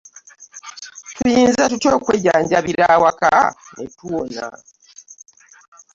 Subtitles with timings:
[1.15, 3.31] Tuyinza tutya okwejjanjabira awaka
[3.75, 4.45] ne tuwona?